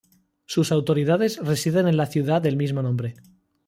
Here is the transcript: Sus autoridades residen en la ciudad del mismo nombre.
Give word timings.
Sus 0.47 0.71
autoridades 0.71 1.37
residen 1.45 1.87
en 1.87 1.95
la 1.95 2.07
ciudad 2.07 2.41
del 2.41 2.57
mismo 2.57 2.81
nombre. 2.81 3.13